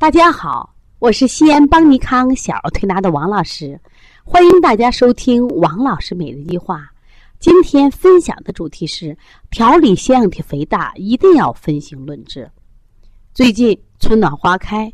[0.00, 3.78] 大家好，我是西安邦尼康小儿推拿的王老师，
[4.24, 6.90] 欢迎大家收听王老师每日一话。
[7.38, 9.14] 今天分享的主题是
[9.50, 12.50] 调理腺样体肥大一定要分型论治。
[13.34, 14.90] 最近春暖花开，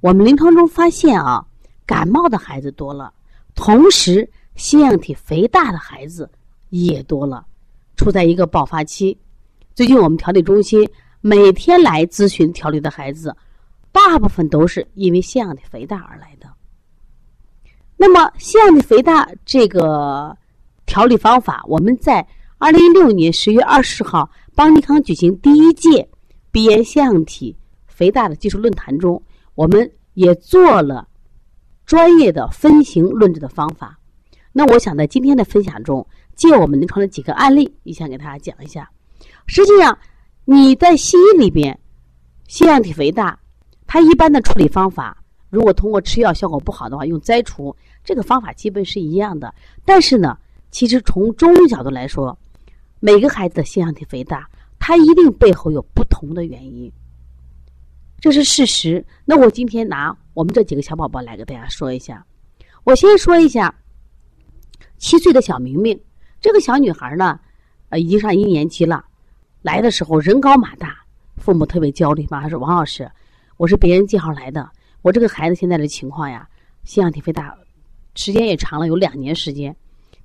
[0.00, 1.42] 我们临床中发现啊，
[1.86, 3.10] 感冒的孩子多了，
[3.54, 6.30] 同时腺样体肥大的孩子
[6.68, 7.46] 也多了，
[7.96, 9.16] 处在一个爆发期。
[9.74, 10.86] 最近我们调理中心
[11.22, 13.34] 每天来咨询调理的孩子。
[13.92, 16.50] 大部分都是因为腺样体肥大而来的。
[17.96, 20.36] 那么，腺样体肥大这个
[20.86, 22.26] 调理方法，我们在
[22.58, 26.08] 二零一六年十月二十号邦尼康举行第一届
[26.50, 29.22] 鼻炎腺样体肥大的技术论坛中，
[29.54, 31.06] 我们也做了
[31.84, 33.98] 专业的分型论治的方法。
[34.52, 38.90] 那我想在今天的分享中，借我们临床的几个案例，也想给大家讲一下。
[39.46, 39.96] 实际上，
[40.44, 41.78] 你在西医里边，
[42.48, 43.38] 腺样体肥大。
[43.92, 45.14] 它一般的处理方法，
[45.50, 49.54] 如果通过吃药效果不好的话，用摘除，这个方法基本是一样的。
[49.84, 50.38] 但是呢，
[50.70, 52.34] 其实从中医角度来说，
[53.00, 56.90] 每个孩子的腺样体肥大，它一定背后有不同的原因，
[58.18, 59.04] 这是事实。
[59.26, 62.24] 那我今天拿我们这几个小宝宝来给大家说一下。
[62.84, 63.74] 我先说一下
[64.96, 66.00] 七岁的小明明，
[66.40, 67.38] 这个小女孩呢，
[67.90, 69.04] 呃，已经上一年级了，
[69.60, 70.96] 来的时候人高马大，
[71.36, 73.06] 父母特别焦虑，马上说王老师。
[73.62, 74.68] 我是别人介绍来的，
[75.02, 76.48] 我这个孩子现在的情况呀，
[76.82, 77.56] 腺样体肥大，
[78.16, 79.76] 时间也长了，有两年时间，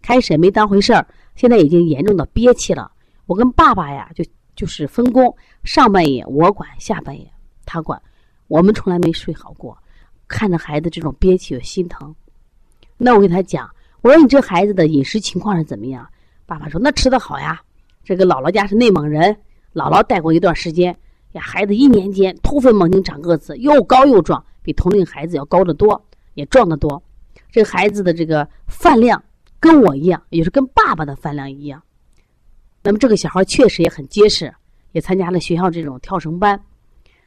[0.02, 2.92] 开始也没当回事儿，现在已经严重的憋气了。
[3.28, 5.32] 我跟爸爸呀，就就是分工，
[5.64, 7.32] 上半夜我管，下半夜
[7.64, 8.02] 他管，
[8.48, 9.78] 我们从来没睡好过，
[10.28, 12.16] 看着孩子这种憋气，又心疼。
[12.98, 13.70] 那我跟他讲，
[14.02, 16.10] 我说你这孩子的饮食情况是怎么样？
[16.48, 17.62] 爸爸说那吃的好呀，
[18.04, 19.32] 这个姥姥家是内蒙人，
[19.76, 20.98] 姥姥带过一段时间。
[21.34, 27.02] 呀，孩子一年间突飞猛进长个子，又高又壮，比同龄孩子要高得多，也壮得多。
[27.52, 29.22] 这个孩子的这个饭量
[29.60, 31.82] 跟我一样，也是跟爸爸的饭量一样。
[32.84, 34.54] 那么这个小孩确实也很结实，
[34.94, 36.60] 也参加了学校这种跳绳班。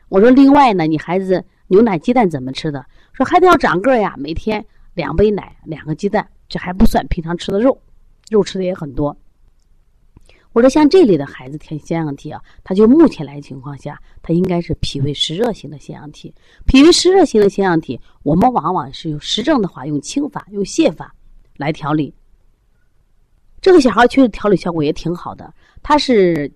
[0.08, 2.84] 我说，另外呢，你孩子牛奶鸡蛋怎么吃的？
[3.12, 7.78] 说孩子要长个呀，每天两杯奶，两个鸡蛋，这还不算平常吃的肉，
[8.30, 9.16] 肉吃的也很多。
[10.52, 16.34] 我说像这类的孩子填腺样体啊，他就目前来情况下，他应该是脾胃湿热型的腺样体。
[16.66, 21.14] 脾胃湿热型的腺样体，我们往往是用实证的话，用清法、用泻法
[21.56, 22.12] 来调理。
[23.60, 25.54] 这个小孩确实调理效果也挺好的。
[25.82, 26.50] 他是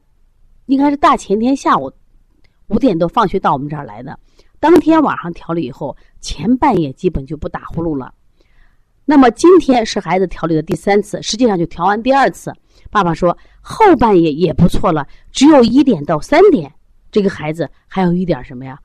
[0.66, 1.92] 应该是大前天下午
[2.66, 4.18] 五点多放学到我们这儿来的，
[4.58, 8.12] 当天晚上调理以后，前半夜基本就不打呼噜了。
[9.04, 12.52] 那么今天是孩子调理的第三次，实际上就调完第二次。
[12.94, 16.72] 爸爸说后半夜也不错了，只有一点到三点，
[17.10, 18.78] 这个孩子还有一点什么呀？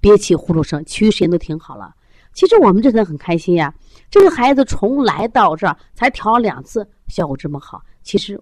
[0.00, 1.94] 憋气、呼噜声，其余时间都挺好了。
[2.32, 3.74] 其实我们这次很开心呀，
[4.10, 7.82] 这个孩子从来到这儿才调了两次，效果这么好。
[8.02, 8.40] 其实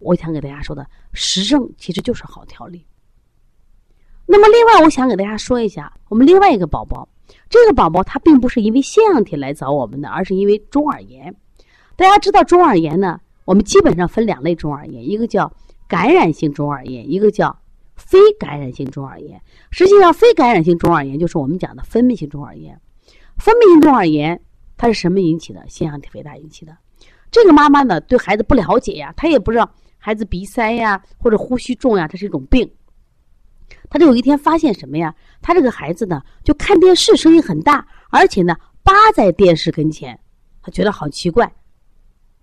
[0.00, 2.86] 我想给大家说的实证其实就是好调理。
[4.26, 7.08] 那么另外，我想给大家说一下，我们另外一个宝宝，
[7.48, 11.34] 这个宝宝他并不是因为腺样体来找我们的，而是因为中耳炎。
[11.96, 13.18] 大家知道中耳炎呢？
[13.46, 15.50] 我们基本上分两类中耳炎，一个叫
[15.88, 17.56] 感染性中耳炎，一个叫
[17.94, 19.40] 非感染性中耳炎。
[19.70, 22.78] 实际上，非感染性中耳炎就是我们讲的分泌性中耳炎。
[23.38, 24.38] 分泌性中耳炎
[24.76, 25.64] 它是什么引起的？
[25.68, 26.76] 腺样体肥大引起的。
[27.30, 32.68] 这个妈妈呢，对孩子不了解呀，她也不知道孩子鼻塞呀或者呼吸重呀，这是一种病。
[33.88, 35.14] 她就有一天发现什么呀？
[35.40, 40.18] 她这个孩子呢，就看电视声音很大，而且呢扒在电视跟前，
[40.62, 41.52] 她觉得好奇怪。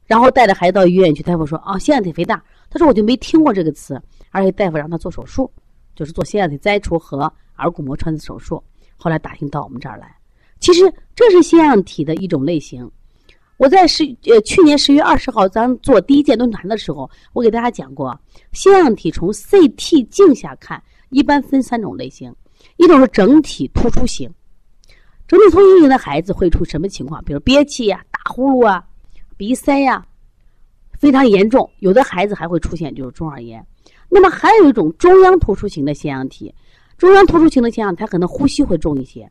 [0.06, 5.50] 然后带着孩子到医院去，大夫说：“啊，腺样体肥大。”他说：“我就没听过这个词。”而且大夫让他做手术，
[5.96, 8.62] 就是做腺样体摘除和耳骨膜穿刺手术。
[8.98, 10.16] 后来打听到我们这儿来，
[10.60, 10.82] 其实
[11.16, 12.90] 这是腺样体的一种类型。
[13.58, 18.20] 我在十呃去年十月二十号咱做第一届论坛的时候，我给大家讲过，
[18.52, 22.34] 腺样体从 CT 镜下看，一般分三种类型，
[22.78, 24.30] 一种是整体突出型。
[25.28, 27.24] 整体突出型的孩子会出什么情况？
[27.24, 28.84] 比如憋气呀、打呼噜啊。
[29.38, 30.06] 鼻塞呀，
[31.00, 33.66] 非常严重，有的孩子还会出现就是中耳炎。
[34.10, 36.54] 那么还有一种中央突出型的腺样体，
[36.98, 39.30] 中央突出型的腺样体，它可能呼吸会重一些，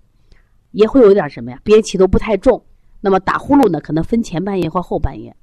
[0.72, 2.62] 也会有点什么呀，憋气都不太重。
[3.00, 5.34] 那么打呼噜呢，可能分前半夜或后半夜。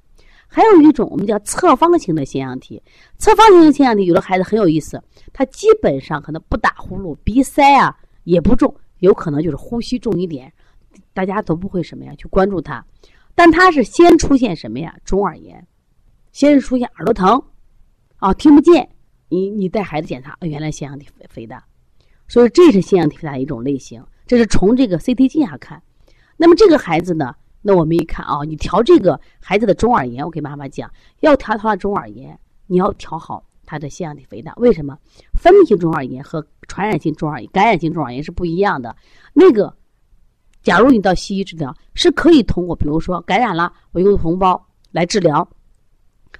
[0.46, 2.82] 还有一种我们叫侧方型的腺样体，
[3.18, 5.02] 侧方型的腺样体，有的孩子很有意思，
[5.32, 10.52] 他基本上可能不打呼噜，鼻塞啊也不重，有可能就是呼吸重一点，
[11.14, 12.84] 大家都不会什么呀去关注他。
[13.42, 14.94] 但他是先出现什么呀？
[15.02, 15.66] 中耳炎，
[16.30, 17.42] 先是出现耳朵疼，
[18.18, 18.90] 啊，听不见。
[19.30, 21.64] 你你带孩子检查，原来腺样体肥肥大，
[22.28, 24.04] 所以这是腺样体肥大一种类型。
[24.26, 25.82] 这是从这个 CT 镜下看。
[26.36, 34.52] 那么这个孩子呢，那我们一看啊，你调这个孩子的中耳炎，我给妈妈讲，要调他的中耳炎，你要调好他的腺样体肥大。
[34.58, 34.98] 为什么？
[35.32, 38.94] 分泌性中耳炎和传染性中耳炎、感染性中耳炎是不一样的。
[39.32, 39.74] 那个，
[40.62, 44.62] 假如你到西医治疗，是可以通过，比如说感染了，我用红包
[44.92, 45.48] 来治疗，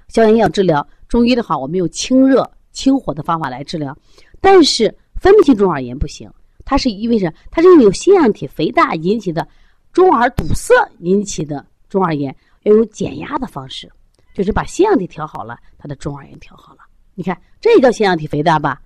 [0.07, 0.87] 消炎药治疗。
[1.07, 3.97] 中医的话，我们用清热清火的方法来治疗。
[4.39, 6.31] 但是分泌性中耳炎不行，
[6.63, 7.33] 它是因为什？
[7.49, 9.47] 它是因为有腺样体肥大引起的
[9.91, 13.91] 中耳堵塞引起的中耳炎，要用减压的方式，
[14.33, 16.79] 就是把腺样体调好了，它的中耳炎调好了。
[17.13, 18.81] 你看，这也叫腺样体肥大吧？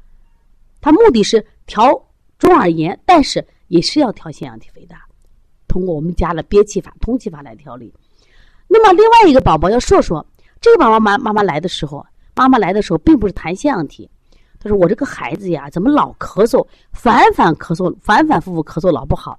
[0.82, 1.92] 它目的是调
[2.40, 5.05] 中耳炎，但是也是要调腺样体肥大，
[5.76, 7.94] 通过我们家的憋气法、通气法来调理。
[8.66, 10.26] 那么另外一个宝宝要说说，
[10.62, 12.06] 这个宝宝妈妈妈来的时候。
[12.34, 14.10] 妈妈来的时候并不是痰腺样体，
[14.60, 19.38] 她说我这个孩子呀，怎么老咳嗽，反反咳嗽，反反复复咳嗽老不好。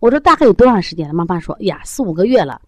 [0.00, 1.14] 我说大概有多长时间了？
[1.14, 2.60] 妈妈说呀，四五个月了。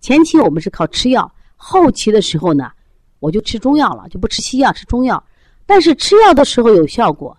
[0.00, 2.70] 前期我们是靠吃药，后期的时候呢，
[3.18, 5.22] 我就吃中药了，就不吃西药，吃中药。
[5.66, 7.36] 但是吃药的时候有效果，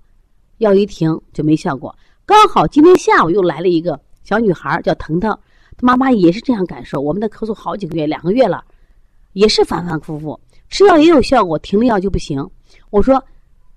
[0.60, 1.96] 药一停就没效果。
[2.24, 4.00] 刚好今天下午又来了一个
[4.30, 5.36] 小女孩，叫腾腾，
[5.76, 7.02] 她妈妈也是这样感受。
[7.02, 8.64] 我们的咳嗽好几个月，两个月了，
[9.34, 10.40] 也是反反复复。
[10.70, 12.48] 吃药也有效果，停了药就不行。
[12.92, 13.20] 我说，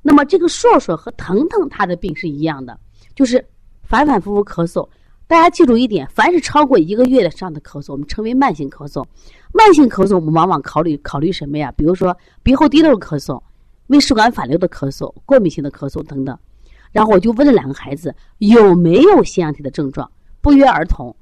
[0.02, 2.78] 那么这个硕硕和腾腾他的病是一样的，
[3.14, 3.42] 就是
[3.82, 4.86] 反反复复咳嗽。
[5.26, 9.02] 大家记住一点，凡是超过一个月的上的咳嗽，我们称为慢性咳嗽。
[9.54, 11.72] 慢性咳嗽我们往往考虑考虑什么呀？
[11.78, 13.40] 比如说鼻后滴漏咳嗽、
[13.86, 16.38] 胃食管反流的咳嗽、过敏性的咳嗽等等。
[16.90, 20.10] 然后我就问了两个孩子有没有腺样体的症状，
[20.42, 21.14] 不约而同，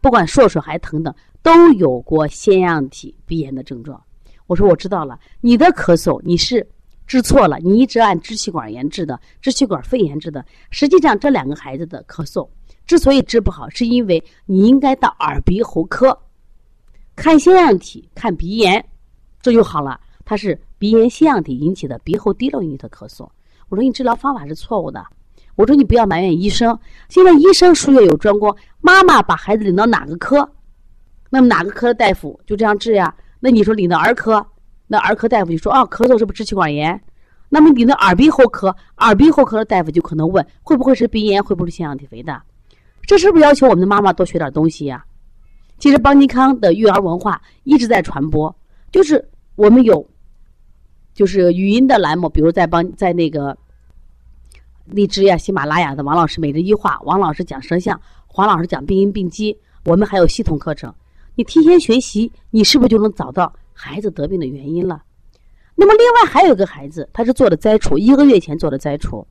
[0.00, 4.02] 不管硕硕还是腾腾，都有过腺样体鼻炎的症状。
[4.46, 6.66] 我说我知道了，你的咳嗽你是
[7.06, 10.42] 治错了，你一直按支气管炎治的，支气管肺炎治的。
[10.70, 12.48] 实际上这两个孩子的咳嗽
[12.86, 16.18] 之所以治不好，是因为你应该到耳鼻喉科
[17.16, 18.82] 看腺样体、看鼻炎，
[19.42, 20.00] 这就好了。
[20.24, 23.28] 他是鼻炎腺样体引起的鼻后滴漏引起的咳嗽。
[23.68, 25.04] 我说你治疗方法是错误的。
[25.58, 26.78] 我说你不要埋怨医生，
[27.08, 30.48] 现在医生术业有专攻，妈妈把孩子领到哪个科，
[31.30, 33.12] 那么哪个科的大夫就这样治呀。
[33.40, 34.46] 那你说领到儿科，
[34.86, 37.02] 那儿科大夫就说啊，咳嗽是不是支气管炎？
[37.48, 38.68] 那么领到耳鼻喉科，
[38.98, 41.42] 耳鼻喉科的大夫就可能问，会不会是鼻炎？
[41.42, 42.40] 会不会是腺样体肥大？
[43.02, 45.04] 这是不是要求我们的妈妈多学点东西呀？
[45.80, 48.54] 其实邦尼康的育儿文化一直在传播，
[48.92, 50.08] 就是我们有，
[51.14, 53.58] 就是语音的栏目，比如在邦在那个
[54.90, 60.92] 荔枝呀、喜马拉雅的王老师每日一话，王老师讲舌象，黄老师讲病因病机，我们还有系统课程。
[61.34, 65.02] 你提前学习，你是不是就能找到孩子得病的原因了？
[65.74, 69.26] 那么，另外还有个孩子，他是做的摘除，一个月前做的摘除。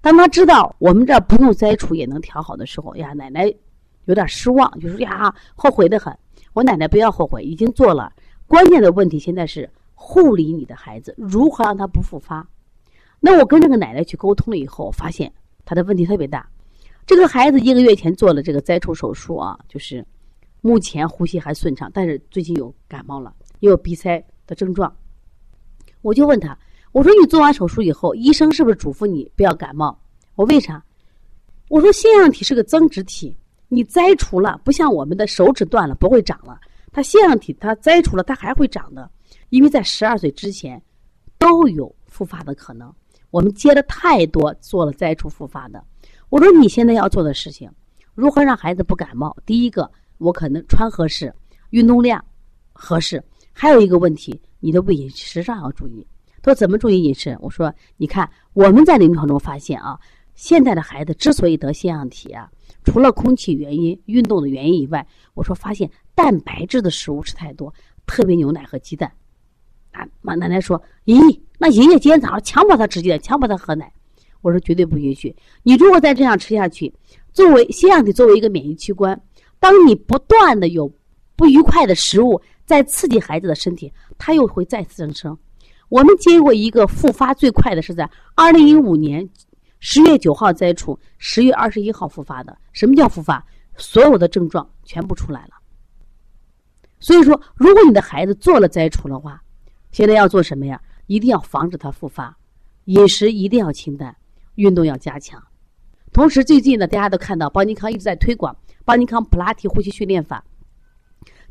[0.00, 3.52] 当他知道我们这儿不用摘除也能调好的时候，呀，奶奶
[4.06, 6.12] 有点失望，就说呀，后悔的很。
[6.54, 8.12] 我奶奶不要后悔，已经做了。
[8.48, 12.46] 关键的问题现在是护理你的孩子，如何让他不复发？
[13.24, 15.32] 那我跟这个奶奶去沟通了以后，发现
[15.64, 16.46] 她的问题特别大。
[17.06, 20.04] 这个孩子一个月前做了这个摘除手术啊，就是。
[20.64, 24.96] 目前呼吸还顺畅，但是最近有感冒了，也有鼻塞的症状。
[26.02, 26.56] 我就问他，
[26.92, 29.98] 我说你做完手术以后，医生是不是嘱咐你不要感冒？
[30.36, 30.80] 我为啥？
[31.68, 33.36] 我说腺样体是个增殖体，
[33.66, 36.60] 你摘除了，不像我们的手指断了不会长了，
[36.92, 39.10] 它腺样体它摘除了它还会长的，
[39.48, 40.80] 因为在十二岁之前
[41.38, 42.94] 都有复发的可能。
[43.32, 45.82] 我们接了太多做了摘除复发的。
[46.28, 47.68] 我说你现在要做的事情，
[48.14, 49.36] 如何让孩子不感冒？
[49.44, 49.90] 第一个。
[50.18, 51.34] 我可能穿合适，
[51.70, 52.24] 运动量
[52.72, 53.20] 合适，
[53.52, 56.06] 还有一个问题，你的胃饮食上要注意。
[56.40, 57.36] 他说怎么注意饮食？
[57.40, 59.98] 我说你看我们在临床中发现啊，
[60.36, 62.48] 现在的孩子之所以得腺样体啊，
[62.84, 67.74] 除了空气原因、运动的原因以外，我说发现蛋白质的食物吃太多，
[68.06, 69.10] 特别牛奶和鸡蛋。
[69.92, 73.92] 啊，妈奶奶说，咦，那爷爷今天早上强迫他吃鸡蛋，强迫他喝奶。
[74.40, 75.34] 我说绝对不允许。
[75.62, 76.92] 你如果再这样吃下去，
[77.32, 79.18] 作为腺样体作为一个免疫器官。
[79.60, 80.92] 当你不断的有
[81.36, 85.38] 不愉快的食物在刺激孩子的身体，他又会再次增生。
[85.88, 89.28] 我们接过一个复发最快的是在二零一五年
[89.78, 92.56] 十月九号摘除，十月二十一号复发的。
[92.72, 93.44] 什么叫复发？
[93.76, 95.50] 所有的症状全部出来了。
[96.98, 99.40] 所以说，如果你的孩子做了摘除的话，
[99.92, 100.80] 现在要做什么呀？
[101.06, 102.36] 一定要防止它复发，
[102.86, 104.16] 饮食一定要清淡，
[104.54, 105.40] 运动要加强。
[106.12, 108.56] 同时，最近呢，大家都看到邦尼康一直在推广。
[108.84, 110.44] 邦尼康普拉提呼吸训练法，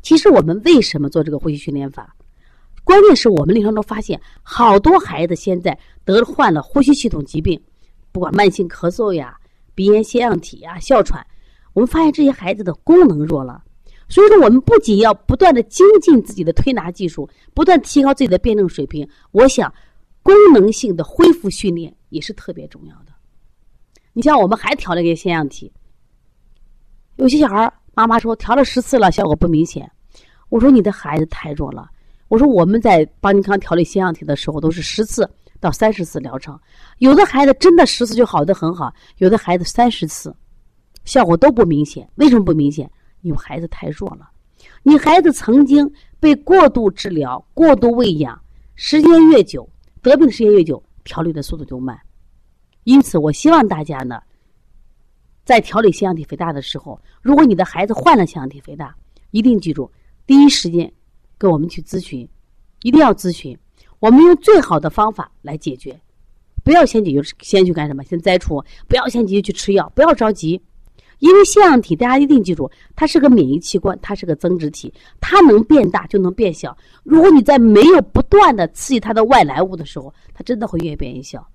[0.02, 2.14] 其实我们为什么做这个呼吸训练法？
[2.84, 7.60] 关键是我们临床中发现，好多孩子现在得患了呼吸系统疾病，
[8.10, 9.38] 不管慢性咳嗽呀、
[9.74, 11.24] 鼻炎、腺样体呀、哮喘，
[11.72, 13.62] 我们发现这些孩子的功能弱了。
[14.12, 19.72] 所以说，我们不仅要不断的精进自己的推拿技术，不断提高自己的辩证水平，我想，
[20.22, 23.12] 功能性的恢复训练也是特别重要的。
[24.12, 25.72] 你像我们还调了一个腺样体，
[27.16, 29.90] 有些小孩妈妈说调了十次了，效果不明显。
[30.50, 31.88] 我说你的孩子太弱了。
[32.28, 35.26] 我说我们在邦尼康调理腺样体的时候，都是十次
[35.58, 36.60] 到三十次疗程，
[36.98, 40.36] 有的孩子真的十次就好的很好，有的孩子三十次，
[41.06, 42.06] 效果都不明显。
[42.16, 42.90] 为什么不明显？
[43.22, 44.30] 因为孩子太弱了。
[44.84, 48.40] 你孩子曾经被过度治疗、过度喂养，
[48.76, 49.68] 时间越久，
[50.00, 51.98] 得病的时间越久，调理的速度就慢。
[52.84, 54.20] 因此，我希望大家呢，
[55.44, 58.94] 在调理腺样体肥大的时候，如果你的孩子患了腺样体肥大，
[59.30, 59.90] 一定记住，
[60.26, 60.92] 第一时间
[61.38, 62.28] 跟我们去咨询，
[62.82, 63.56] 一定要咨询，
[63.98, 66.00] 我们用最好的方法来解决，
[66.64, 68.02] 不要先解决，先去干什么？
[68.04, 70.60] 先摘除，不要先急着去吃药，不要着急，
[71.22, 76.76] 因为腺样体大家一定记住，它是个免疫器官，它是个增殖体，它能变大就能变小。
[77.04, 81.46] 如果你在没有不断的刺激它的外来物的时候，它真的会越变越小。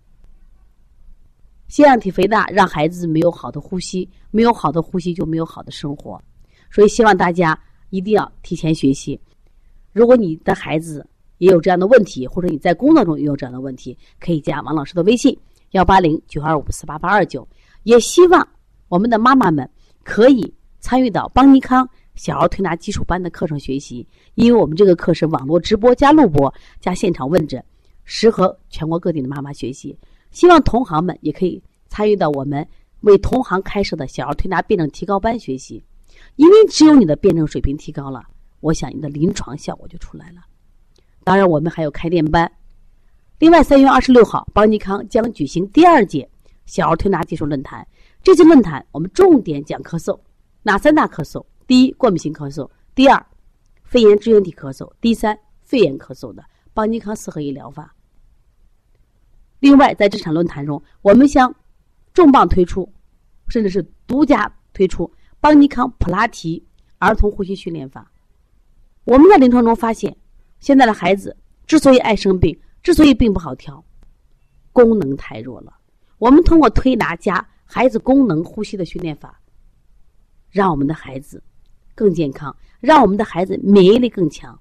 [1.68, 6.18] 腺样体肥大让孩子没有好的呼吸，没有好的呼吸就没有好的生活，
[6.72, 7.60] 所以希望大家
[7.90, 9.20] 一定要提前学习。
[9.92, 11.06] 如果你的孩子
[11.40, 15.38] 也有这样的问题，或者你在工作中也有这样的问题，可以加王老师的微信
[15.72, 17.46] 幺八零九二五四八八二九。
[17.84, 18.48] 也希望
[18.90, 19.70] 我们的妈妈们
[20.04, 27.64] 可以参与到邦尼康小儿推拿基础班的课程学习，因为我们这个课是网络直播加录播加现场问诊，
[28.06, 29.98] 适合全国各地的妈妈学习。
[30.32, 32.68] 希望同行们也可以参与到我们
[33.02, 35.84] 为同行开设的小儿推拿辩证提高班学习，
[36.36, 38.24] 因为只有你的辩证水平提高了，
[38.60, 40.42] 我想你的临床效果就出来了。
[41.24, 42.50] 当然，我们还有开店班。
[43.40, 46.28] 另外，三月二十六号，邦尼康将举行第二届
[46.68, 47.88] 小儿推拿技术论坛。
[48.22, 50.20] 这次论坛我们重点讲咳嗽，
[50.62, 51.44] 哪三大咳嗽？
[51.66, 53.26] 第一，过敏性咳嗽；第二，
[53.84, 56.44] 肺炎支原体咳嗽；第三，肺炎咳嗽的
[56.74, 57.96] 邦尼康四合一疗法。
[59.60, 61.54] 另外，在这场论坛中，我们将
[62.14, 62.88] 重磅推出，
[63.48, 66.64] 甚至是独家推出邦尼康普拉提
[67.00, 68.12] 儿童呼吸训练法。
[69.06, 70.16] 我们在临床中发现，
[70.60, 73.84] 现在的孩子之所以爱生病，之所以病不好调，
[74.74, 75.77] 功能太弱了。
[76.18, 79.40] 我们通过推拿加孩子功能呼吸的训练法，
[80.50, 81.42] 让我们的孩子
[81.94, 84.60] 更健康，让我们的孩子免疫力更强。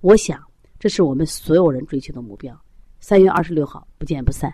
[0.00, 0.42] 我想，
[0.78, 2.56] 这是我们所有人追求的目标。
[3.00, 4.52] 三月二十六号，不见不散。